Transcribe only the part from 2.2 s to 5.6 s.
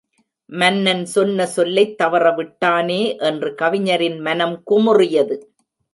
விட்டானே என்று கவிஞரின் மனம் குமுறியது.